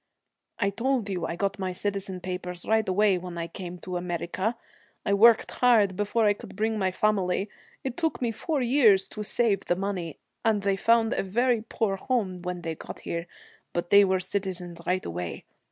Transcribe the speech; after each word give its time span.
'I 0.57 0.71
told 0.71 1.09
you 1.11 1.27
I 1.27 1.35
got 1.35 1.59
my 1.59 1.71
citizen 1.73 2.21
papers 2.21 2.65
right 2.65 2.89
away 2.89 3.19
when 3.19 3.37
I 3.37 3.45
came 3.45 3.77
to 3.81 3.97
America. 3.97 4.57
I 5.05 5.13
worked 5.13 5.51
hard 5.51 5.95
before 5.95 6.25
I 6.25 6.33
could 6.33 6.55
bring 6.55 6.79
my 6.79 6.89
family 6.89 7.51
it 7.83 7.97
took 7.97 8.19
me 8.19 8.31
four 8.31 8.63
years 8.63 9.05
to 9.09 9.21
save 9.23 9.65
the 9.65 9.75
money 9.75 10.17
and 10.43 10.63
they 10.63 10.75
found 10.75 11.13
a 11.13 11.21
very 11.21 11.61
poor 11.61 11.97
home 11.97 12.41
when 12.41 12.63
they 12.63 12.73
got 12.73 13.01
here, 13.01 13.27
but 13.73 13.91
they 13.91 14.03
were 14.03 14.19
citizens 14.19 14.81
right 14.87 15.05
away. 15.05 15.45